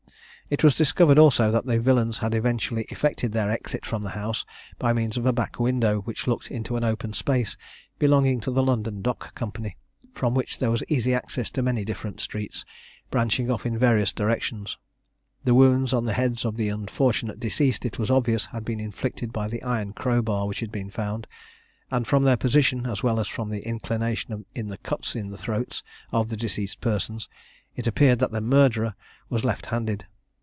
[0.51, 4.45] It was discovered, also, that the villains had eventually effected their exit from the house
[4.77, 7.55] by means of a back window which looked into an open space
[7.99, 9.77] belonging to the London Dock Company,
[10.13, 12.65] from which there was easy access to many different streets
[13.09, 14.77] branching off in various directions.
[15.45, 19.31] The wounds on the heads of the unfortunate deceased, it was obvious, had been inflicted
[19.31, 21.27] by the iron crow bar which had been found;
[21.89, 25.37] and from their position, as well as from the inclination in the cuts in the
[25.37, 25.81] throats
[26.11, 27.29] of the deceased persons,
[27.77, 28.95] it appeared that the murderer
[29.29, 30.07] was left handed.